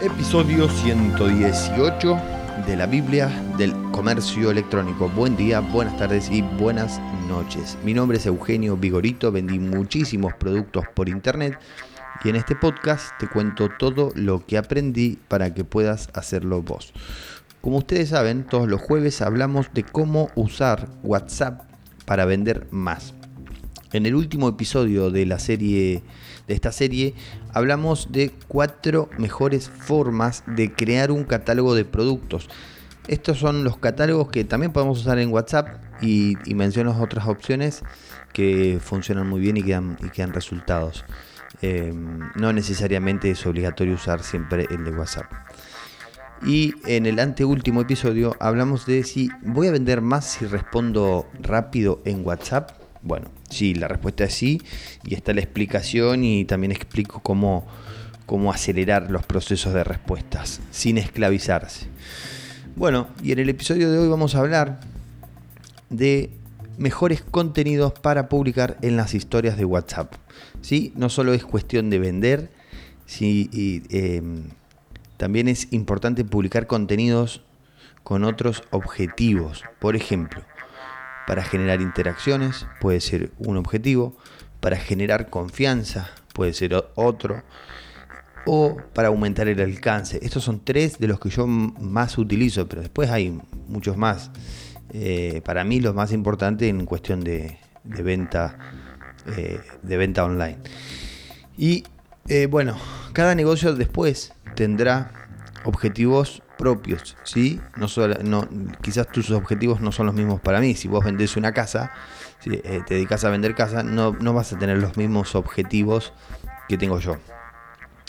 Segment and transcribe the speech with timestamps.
[0.00, 2.20] Episodio 118
[2.66, 5.08] de la Biblia del Comercio Electrónico.
[5.08, 7.78] Buen día, buenas tardes y buenas noches.
[7.82, 11.58] Mi nombre es Eugenio Vigorito, vendí muchísimos productos por internet
[12.22, 16.92] y en este podcast te cuento todo lo que aprendí para que puedas hacerlo vos.
[17.62, 21.62] Como ustedes saben, todos los jueves hablamos de cómo usar WhatsApp
[22.04, 23.14] para vender más.
[23.96, 26.02] En el último episodio de la serie
[26.46, 27.14] de esta serie
[27.54, 32.50] hablamos de cuatro mejores formas de crear un catálogo de productos.
[33.08, 37.82] Estos son los catálogos que también podemos usar en WhatsApp y, menciono otras opciones
[38.34, 41.06] que funcionan muy bien y que dan, y resultados.
[41.62, 41.94] Eh,
[42.34, 45.32] no necesariamente es obligatorio usar siempre el de WhatsApp.
[46.44, 52.02] Y en el anteúltimo episodio hablamos de si voy a vender más si respondo rápido
[52.04, 52.85] en WhatsApp.
[53.06, 54.60] Bueno, sí, la respuesta es sí.
[55.04, 57.64] Y está la explicación y también explico cómo,
[58.26, 61.86] cómo acelerar los procesos de respuestas sin esclavizarse.
[62.74, 64.80] Bueno, y en el episodio de hoy vamos a hablar
[65.88, 66.30] de
[66.78, 70.12] mejores contenidos para publicar en las historias de WhatsApp.
[70.60, 70.92] ¿Sí?
[70.96, 72.50] No solo es cuestión de vender,
[73.06, 74.50] sí, em,
[75.16, 77.42] también es importante publicar contenidos
[78.02, 79.62] con otros objetivos.
[79.78, 80.42] Por ejemplo,
[81.26, 84.16] para generar interacciones puede ser un objetivo,
[84.60, 87.42] para generar confianza puede ser otro,
[88.46, 90.20] o para aumentar el alcance.
[90.22, 93.38] Estos son tres de los que yo más utilizo, pero después hay
[93.68, 94.30] muchos más.
[94.92, 98.56] Eh, para mí los más importantes en cuestión de, venta,
[99.36, 100.58] eh, de venta online.
[101.58, 101.84] Y
[102.28, 102.76] eh, bueno,
[103.12, 105.10] cada negocio después tendrá
[105.64, 107.60] objetivos propios, ¿sí?
[107.76, 108.48] No, solo, no
[108.80, 110.74] quizás tus objetivos no son los mismos para mí.
[110.74, 111.92] Si vos vendés una casa,
[112.40, 116.12] si eh, te dedicas a vender casa, no, no, vas a tener los mismos objetivos
[116.68, 117.16] que tengo yo.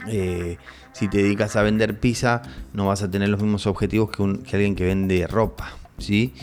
[0.07, 0.57] Eh,
[0.93, 2.41] si te dedicas a vender pizza,
[2.73, 6.33] no vas a tener los mismos objetivos que, un, que alguien que vende ropa, ¿sí?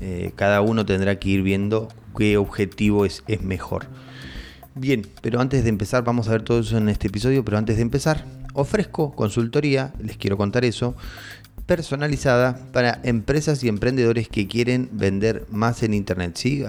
[0.00, 3.86] Eh, cada uno tendrá que ir viendo qué objetivo es, es mejor.
[4.74, 7.76] Bien, pero antes de empezar, vamos a ver todo eso en este episodio, pero antes
[7.76, 10.96] de empezar, ofrezco consultoría, les quiero contar eso,
[11.76, 16.36] personalizada para empresas y emprendedores que quieren vender más en internet.
[16.36, 16.64] ¿sí?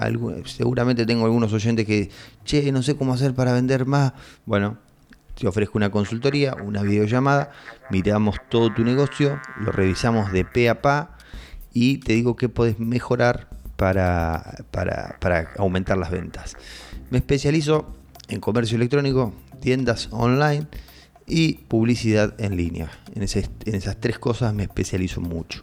[0.46, 2.08] seguramente tengo algunos oyentes que,
[2.46, 4.14] che, no sé cómo hacer para vender más.
[4.46, 4.78] Bueno,
[5.38, 7.52] te ofrezco una consultoría, una videollamada,
[7.90, 11.18] miramos todo tu negocio, lo revisamos de pe a pa
[11.74, 16.56] y te digo qué puedes mejorar para, para, para aumentar las ventas.
[17.10, 17.94] Me especializo
[18.28, 20.66] en comercio electrónico, tiendas online
[21.26, 22.90] y publicidad en línea.
[23.14, 25.62] En, esas tres cosas me especializo mucho.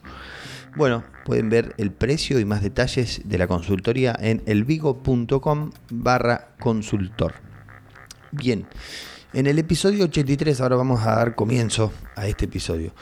[0.76, 7.34] Bueno, pueden ver el precio y más detalles de la consultoría en elvigo.com barra consultor.
[8.32, 8.66] Bien,
[9.34, 12.94] en el episodio 83, ahora vamos a dar comienzo a este episodio.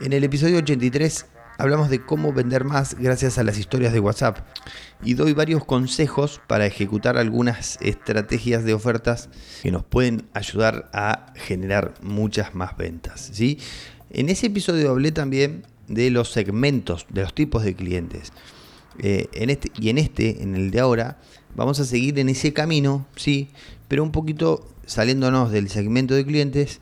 [0.00, 1.26] En el episodio 83
[1.58, 4.38] hablamos de cómo vender más gracias a las historias de WhatsApp
[5.02, 9.28] y doy varios consejos para ejecutar algunas estrategias de ofertas
[9.62, 13.30] que nos pueden ayudar a generar muchas más ventas.
[13.32, 13.58] ¿sí?
[14.10, 18.32] En ese episodio hablé también de los segmentos, de los tipos de clientes.
[19.00, 21.18] Eh, en este, y en este, en el de ahora,
[21.56, 23.48] vamos a seguir en ese camino, sí,
[23.88, 26.80] pero un poquito saliéndonos del segmento de clientes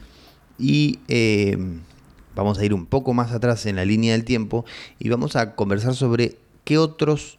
[0.59, 1.57] y eh,
[2.37, 4.65] vamos a ir un poco más atrás en la línea del tiempo
[5.01, 7.39] y vamos a conversar sobre qué otros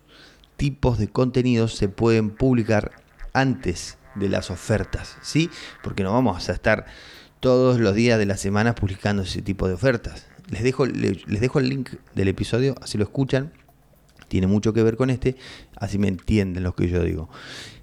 [0.58, 2.92] tipos de contenidos se pueden publicar
[3.32, 5.52] antes de las ofertas, ¿sí?
[5.84, 6.88] Porque no vamos a estar
[7.40, 10.26] todos los días de la semana publicando ese tipo de ofertas.
[10.50, 13.54] Les dejo, les dejo el link del episodio, así lo escuchan.
[14.30, 15.36] Tiene mucho que ver con este,
[15.76, 17.30] así me entienden lo que yo digo.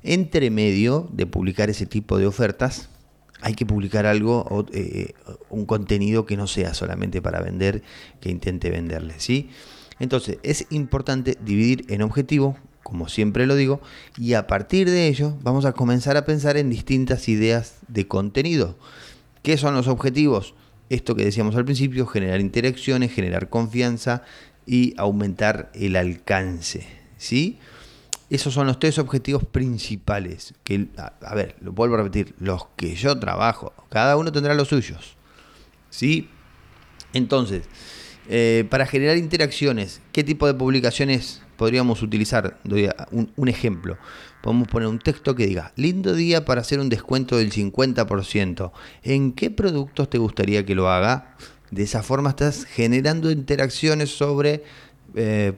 [0.02, 2.88] Entre medio de publicar ese tipo de ofertas,
[3.41, 5.12] hay que publicar algo, eh,
[5.50, 7.83] un contenido que no sea solamente para vender,
[8.21, 9.50] que intente venderle, ¿sí?
[9.99, 13.81] Entonces, es importante dividir en objetivo, como siempre lo digo,
[14.19, 18.77] y a partir de ello vamos a comenzar a pensar en distintas ideas de contenido.
[19.43, 20.55] ¿Qué son los objetivos?
[20.91, 24.23] Esto que decíamos al principio, generar interacciones, generar confianza
[24.67, 26.87] y aumentar el alcance,
[27.19, 27.58] ¿sí?
[28.31, 30.55] Esos son los tres objetivos principales.
[30.65, 33.73] Que, a, ver, lo vuelvo a repetir, los que yo trabajo.
[33.91, 35.17] Cada uno tendrá los suyos.
[35.91, 36.29] ¿Sí?
[37.12, 37.69] Entonces,
[38.29, 42.59] eh, para generar interacciones, ¿qué tipo de publicaciones podríamos utilizar?
[42.65, 43.99] Doy un, un, ejemplo.
[44.43, 48.73] Podemos poner un texto que diga, lindo día para hacer un descuento del 50%.
[49.03, 51.37] ¿En qué productos te gustaría que lo haga?
[51.70, 54.65] De esa forma estás generando interacciones sobre
[55.15, 55.53] eh,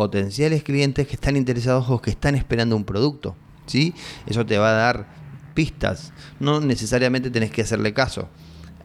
[0.00, 3.36] potenciales clientes que están interesados o que están esperando un producto.
[3.66, 3.92] ¿sí?
[4.26, 5.06] Eso te va a dar
[5.52, 6.14] pistas.
[6.38, 8.30] No necesariamente tenés que hacerle caso.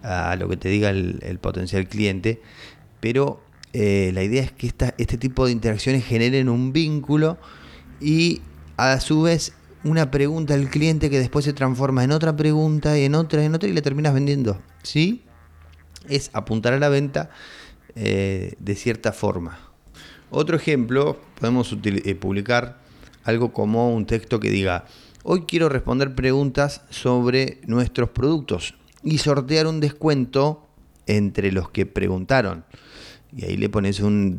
[0.04, 2.42] a lo que te diga el, potencial cliente,
[3.00, 3.42] pero
[3.72, 7.38] eh, la idea es que este tipo de interacciones generen un vínculo
[8.02, 8.42] y
[8.76, 9.54] a su vez
[9.86, 13.56] una pregunta al cliente que después se transforma en otra pregunta y en otra, en
[13.56, 14.62] otra y le terminas vendiendo.
[14.84, 15.24] ¿Sí?
[16.10, 17.30] Es apuntar a la venta
[17.96, 19.65] eh, de cierta forma.
[20.30, 22.80] Otro ejemplo, podemos eh, publicar
[23.24, 24.86] algo como un texto que diga,
[25.24, 30.68] hoy quiero responder preguntas sobre nuestros productos y sortear un descuento
[31.08, 32.66] entre los que preguntaron.
[33.36, 34.38] Y ahí le pones un,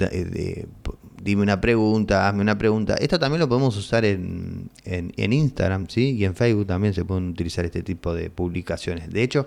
[1.22, 2.94] dime una pregunta, hazme una pregunta.
[2.94, 6.12] Esto también lo podemos usar en, en, Instagram, ¿sí?
[6.16, 9.10] Y en Facebook también se pueden utilizar este tipo de publicaciones.
[9.10, 9.46] De hecho,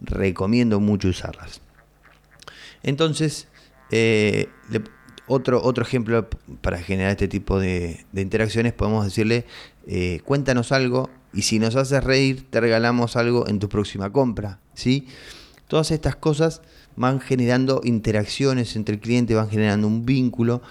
[0.00, 1.60] recomiendo mucho usarlas.
[2.82, 3.48] Entonces,
[3.90, 4.48] eh,
[5.26, 6.28] otro, otro ejemplo
[6.60, 9.44] para generar este tipo de, interacciones, podemos decirle,
[9.86, 14.60] eh, cuéntanos algo y si nos haces reír, te regalamos algo en tu próxima compra,
[14.74, 15.06] ¿sí?
[15.68, 16.62] Todas estas cosas
[16.96, 20.62] van generando interacciones entre el cliente, van generando un vínculo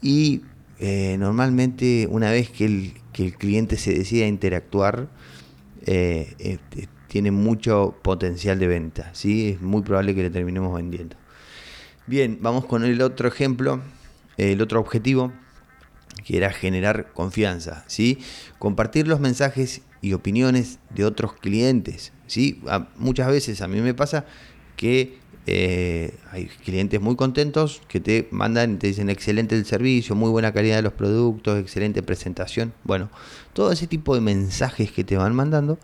[0.00, 0.42] y
[0.78, 2.92] eh, normalmente una vez que el,
[3.38, 5.08] cliente se decide a interactuar,
[5.86, 9.10] eh, este, tiene mucho potencial de venta.
[9.12, 9.50] ¿sí?
[9.50, 11.16] Es muy probable que le terminemos vendiendo.
[12.06, 13.80] Bien, vamos con el otro ejemplo,
[14.50, 15.32] el otro objetivo,
[16.24, 17.84] que era generar confianza.
[17.86, 18.18] ¿sí?
[18.58, 22.12] Compartir los mensajes y opiniones de otros clientes.
[22.26, 22.60] ¿sí?
[22.96, 24.24] muchas veces a mí me pasa
[24.76, 30.14] que eh, hay clientes muy contentos que te mandan y te dicen excelente el servicio,
[30.14, 32.72] muy buena calidad de los productos, excelente presentación.
[32.84, 33.10] Bueno,
[33.52, 35.78] todo ese tipo de mensajes que te van mandando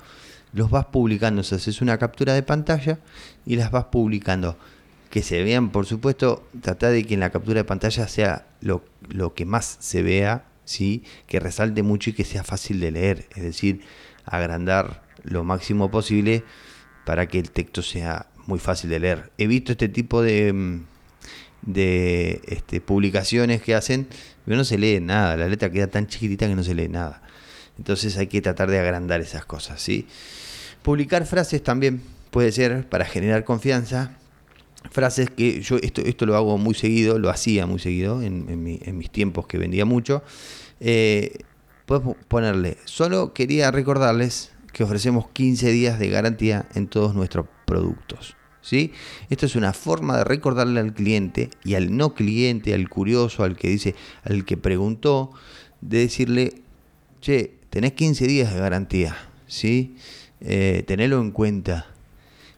[0.53, 1.41] los vas publicando.
[1.41, 2.99] O sea, haces una captura de pantalla
[3.45, 4.57] y las vas publicando.
[5.11, 8.83] Que se vean, por supuesto, trata de que en la captura de pantalla sea lo,
[9.35, 11.03] que más se vea, ¿sí?
[11.27, 13.27] que resalte mucho y que sea fácil de leer.
[13.35, 13.81] Es decir,
[14.25, 16.45] agrandar lo máximo posible
[17.05, 19.31] para que el texto sea muy fácil de leer.
[19.39, 20.85] He visto este tipo de, mm,
[21.63, 24.09] de este, publicaciones que hacen,
[24.45, 27.23] pero no se lee nada, la letra queda tan chiquitita que no se lee nada.
[27.79, 30.07] Entonces hay que tratar de agrandar esas cosas, ¿sí?
[30.83, 34.17] Publicar frases también puede ser para generar confianza.
[34.91, 39.11] Frases que yo esto, esto lo hago muy seguido, lo hacía muy seguido en, mis
[39.11, 40.23] tiempos que vendía mucho.
[40.81, 41.39] Eh,
[41.85, 48.37] puedes ponerle, solo quería recordarles que ofrecemos 15 días de garantía en todos nuestros productos.
[48.61, 48.93] ¿sí?
[49.31, 53.57] Esto es una forma de recordarle al cliente y al no cliente, al curioso, al
[53.57, 55.33] que dice, al que preguntó,
[55.81, 56.63] de decirle,
[57.21, 59.17] che, tenés 15 días de garantía,
[59.47, 59.97] ¿sí?
[60.41, 61.87] Eh, tenelo en cuenta.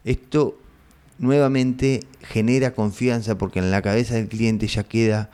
[0.04, 0.58] Esto
[1.20, 5.30] nuevamente genera confianza porque en la cabeza del cliente ya queda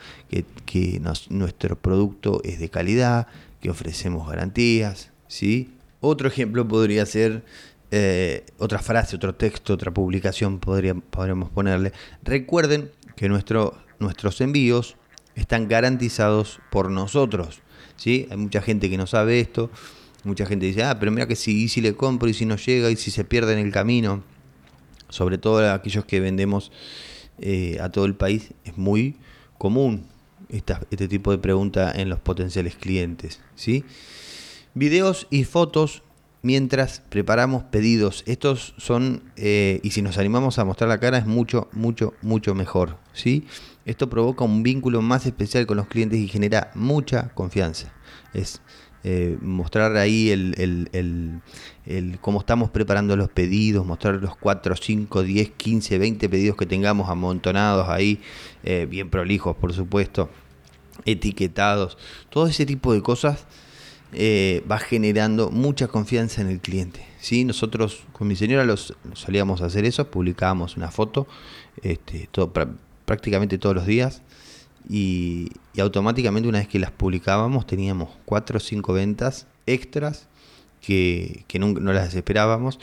[0.67, 1.01] que,
[1.31, 3.29] nuestro producto es de calidad,
[3.61, 5.73] que ofrecemos garantías, ¿sí?
[6.01, 7.45] Otro ejemplo podría ser
[7.93, 11.93] eh, otra frase, otro texto, otra publicación podría, podríamos ponerle.
[12.23, 14.97] Recuerden que nuestro, nuestros envíos
[15.37, 17.61] están garantizados por nosotros.
[17.97, 18.27] ¿sí?
[18.31, 19.71] Hay mucha gente que no sabe esto.
[20.25, 22.91] Mucha gente dice, ah, pero mira que si, si le compro y si no llega
[22.91, 24.25] y si se pierde en el camino.
[25.09, 26.73] Sobre todo aquellos que vendemos
[27.39, 29.17] eh, a todo el país, es muy
[29.59, 30.07] común
[30.49, 33.41] este tipo de pregunta en los potenciales clientes.
[33.55, 33.85] ¿sí?
[34.75, 36.03] Videos y fotos
[36.43, 38.23] mientras preparamos pedidos.
[38.27, 42.55] Estos son, eh, y si nos animamos a mostrar la cara, es mucho, mucho, mucho
[42.55, 42.99] mejor.
[43.13, 43.47] ¿sí?
[43.85, 47.93] Esto provoca un vínculo más especial con los clientes y genera mucha confianza.
[48.33, 48.61] Es
[49.09, 51.41] eh, mostrar ahí el,
[52.21, 57.09] cómo estamos preparando los pedidos, mostrar los 4, 5, 10, 15, 20 pedidos que tengamos
[57.09, 58.21] amontonados ahí,
[58.65, 60.29] eh, bien prolijos por supuesto,
[61.05, 61.97] etiquetados,
[62.31, 63.47] todo ese tipo de cosas
[64.13, 67.07] eh, va generando mucha confianza en el cliente.
[67.21, 67.45] ¿sí?
[67.45, 71.29] Nosotros con mi señora los, solíamos hacer eso, publicábamos una foto
[71.81, 72.53] este, todo,
[73.05, 74.23] prácticamente todos los días
[74.89, 80.29] y, automáticamente una vez que las publicábamos teníamos cuatro o cinco ventas extras
[80.81, 82.79] que, nunca, no las esperábamos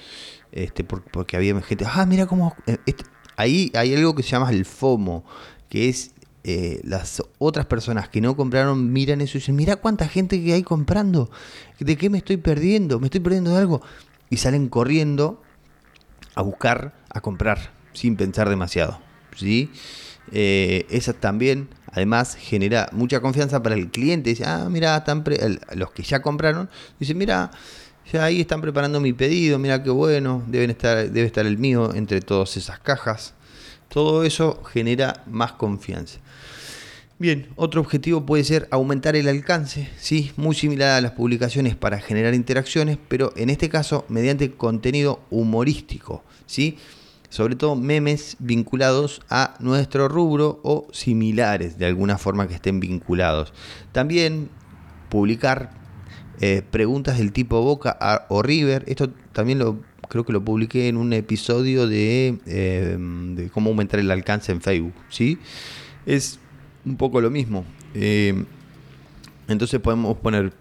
[0.51, 2.55] este, porque, había gente, ah, mira cómo...
[2.67, 2.77] Eh,
[3.37, 5.23] ahí hay algo que se llama el FOMO,
[5.69, 6.11] que es
[6.43, 10.53] eh, las otras personas que no compraron miran eso y dicen, mira cuánta gente que
[10.53, 11.31] hay comprando,
[11.79, 12.99] ¿de qué me estoy perdiendo?
[12.99, 13.81] ¿Me estoy perdiendo de algo?
[14.29, 15.41] Y salen corriendo
[16.35, 18.99] a buscar, a comprar, sin pensar demasiado.
[19.35, 19.71] ¿sí?
[20.31, 24.29] Eh, esa también, además, genera mucha confianza para el cliente.
[24.29, 25.23] Dice, ah, mira, están
[25.75, 27.51] los que ya compraron, dicen, mira,
[28.11, 31.93] ya ahí están preparando mi pedido, mira qué bueno, deben estar, debe estar el mío
[31.93, 33.33] entre todas esas cajas.
[33.89, 36.19] Todo eso genera más confianza.
[37.19, 40.31] Bien, otro objetivo puede ser aumentar el alcance, ¿sí?
[40.35, 46.23] muy similar a las publicaciones para generar interacciones, pero en este caso mediante contenido humorístico.
[46.47, 46.77] ¿sí?
[47.33, 53.53] Sobre todo memes vinculados a nuestro rubro o similares de alguna forma que estén vinculados.
[53.91, 54.49] También
[55.09, 55.71] publicar
[56.41, 58.83] eh, preguntas del tipo Boca o River.
[58.85, 63.99] Esto también lo creo que lo publiqué en un episodio de, eh, de cómo aumentar
[63.99, 64.93] el alcance en Facebook.
[65.09, 65.39] ¿sí?
[66.05, 66.39] Es
[66.85, 67.65] un poco lo mismo.
[67.95, 68.43] Eh,
[69.47, 70.53] entonces podemos poner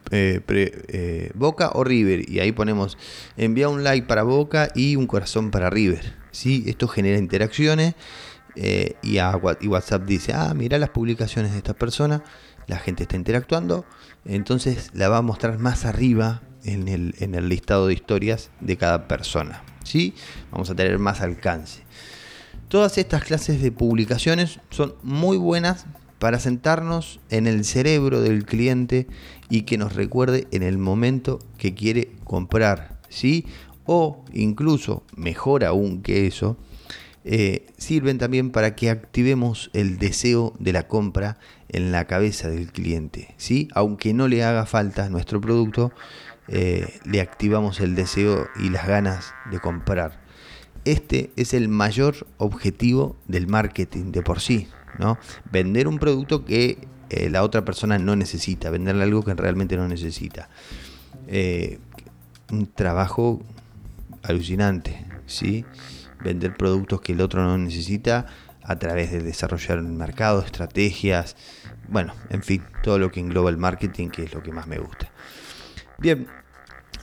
[1.34, 2.96] Boca o River y ahí ponemos
[3.36, 6.21] envía un like para Boca y un corazón para River.
[6.32, 6.64] ¿Sí?
[6.66, 7.94] Esto genera interacciones
[8.54, 9.18] y,
[9.68, 12.22] WhatsApp dice, ah, mira las publicaciones de esta persona,
[12.66, 13.84] la gente está interactuando,
[14.24, 18.76] entonces la va a mostrar más arriba en el, en el listado de historias de
[18.76, 19.62] cada persona.
[19.84, 20.14] ¿sí?
[20.50, 21.82] Vamos a tener más alcance.
[22.68, 25.86] Todas estas clases de publicaciones son muy buenas
[26.18, 29.08] para sentarnos en el cerebro del cliente
[29.50, 33.44] y que nos recuerde en el momento que quiere comprar, ¿sí?
[33.84, 36.56] O incluso, mejor aún que eso,
[37.24, 42.72] eh, sirven también para que activemos el deseo de la compra en la cabeza del
[42.72, 43.68] cliente, ¿sí?
[43.74, 45.92] Aunque no le haga falta nuestro producto,
[46.48, 50.20] eh, le activamos el deseo y las ganas de comprar.
[50.84, 54.66] Este es el mayor objetivo del marketing de por sí,
[54.98, 55.16] ¿no?
[55.50, 59.86] Vender un producto que eh, la otra persona no necesita, venderle algo que realmente no
[59.86, 60.48] necesita.
[62.50, 63.40] Un trabajo
[64.22, 65.64] alucinante, ¿sí?
[66.22, 68.26] Vender productos que el otro no necesita
[68.62, 71.36] a través de desarrollar un mercado, estrategias,
[71.88, 74.78] bueno, en fin, todo lo que engloba el marketing, que es lo que más me
[74.78, 75.10] gusta.
[75.98, 76.28] Bien,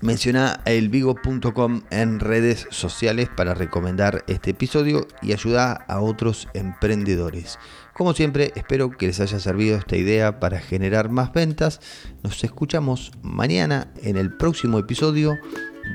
[0.02, 7.60] Menciona elvigo.com en redes sociales para recomendar este episodio y ayudar a otros emprendedores.
[7.94, 11.82] Como siempre, espero que les haya servido esta idea para generar más ventas.
[12.24, 15.38] Nos escuchamos mañana en el próximo episodio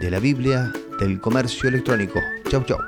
[0.00, 2.20] de la Biblia del Comercio Electrónico.
[2.50, 2.78] Chau, chau.